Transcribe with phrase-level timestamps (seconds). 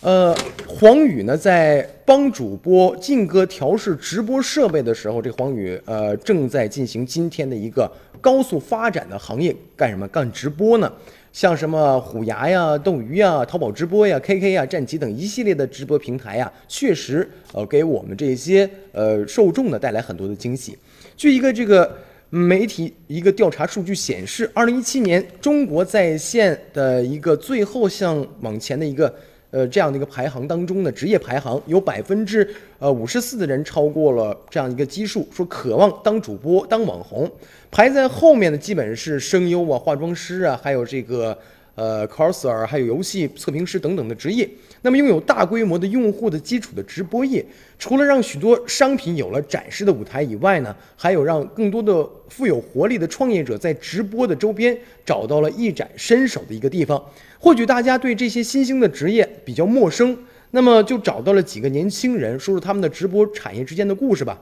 [0.00, 0.32] 呃，
[0.68, 7.90] 黄宇呢，在帮主播劲歌调试直播设备的时候，这黄宇呃正在进行今天的一个
[8.20, 10.06] 高速发展的行业，干什么？
[10.06, 10.92] 干直播呢？
[11.32, 20.78] 像什么虎牙呀、斗鱼呀、淘宝直播呀、KK 呀、战旗等一系列的直播平台呀，确实呃给我们这些呃受众呢带来很多的惊喜。
[21.16, 21.92] 据一个这个
[22.30, 29.12] 媒体一个调查数据显示，二零一七年中国在线的一个最后向往前的一个。
[29.50, 32.46] 呃，这样的一个排行当中呢，职业排行有百分之
[32.78, 37.30] 呃五十四的人超过了这样一个基数，说渴望当主播、当网红。
[37.70, 41.36] 排在后面的基本是声优啊、化妆师啊，还有这个
[41.74, 44.48] 呃 coser，还有游戏测评师等等的职业。
[44.82, 47.44] 那么，拥有大规模的用户的基础的直播业，
[47.78, 57.02] 除了让许多商品有了展示的舞台以外呢，还有让更多的富有活力的创业者在直播的周边找到了一展身手的一个地方。
[57.40, 60.14] 或许大家对这些新兴的职业比较陌生，
[60.50, 64.36] 那么就找到了几个年轻人，说说他们的直播产业之间的故事吧。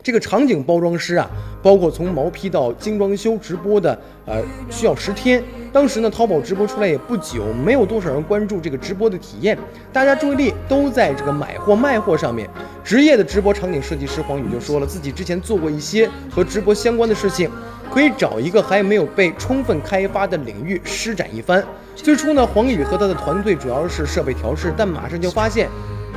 [0.00, 1.28] 这个场景包装师啊，
[1.60, 4.40] 包括从毛坯到精装修直播的，呃，
[4.70, 5.42] 需要十天。
[5.72, 9.58] 当时呢，淘宝直播出来也不久，没有多少人关注这个直播的体验，
[9.92, 12.48] 大家注意力都在这个买货卖货上面。
[12.84, 17.50] 职业的直播场景设计师黄宇就说了，自己之前做过一些和直播相关的事情，
[17.92, 21.64] 可以找一个还没有被充分开发的领域施展一番。
[21.94, 25.68] 最初呢，黄宇和他的团队主要是设备调试，但马上就发现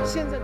[0.04, 0.38] 现在。